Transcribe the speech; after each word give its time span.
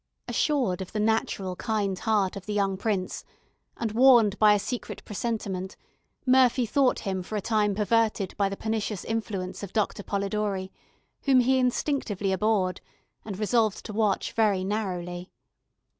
Assured 0.27 0.81
of 0.81 0.93
the 0.93 0.99
natural 0.99 1.55
kind 1.55 1.99
heart 1.99 2.35
of 2.35 2.47
the 2.47 2.55
young 2.55 2.75
prince, 2.75 3.23
and 3.77 3.91
warned 3.91 4.39
by 4.39 4.55
a 4.55 4.57
secret 4.57 5.05
presentiment, 5.05 5.77
Murphy 6.25 6.65
thought 6.65 7.01
him 7.01 7.21
for 7.21 7.35
a 7.35 7.39
time 7.41 7.75
perverted 7.75 8.35
by 8.35 8.49
the 8.49 8.57
pernicious 8.57 9.05
influence 9.05 9.61
of 9.61 9.73
Doctor 9.73 10.01
Polidori, 10.01 10.71
whom 11.25 11.41
he 11.41 11.59
instinctively 11.59 12.31
abhorred, 12.31 12.81
and 13.23 13.37
resolved 13.37 13.85
to 13.85 13.93
watch 13.93 14.31
very 14.31 14.63
narrowly. 14.63 15.29